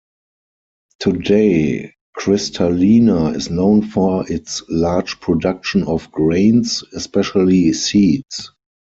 Today 0.99 1.93
Cristalina 2.17 3.35
is 3.35 3.51
known 3.51 3.83
for 3.83 4.27
its 4.31 4.63
large 4.67 5.19
production 5.19 5.83
of 5.83 6.11
grains, 6.11 6.83
especially 6.95 7.71
seeds. 7.73 8.51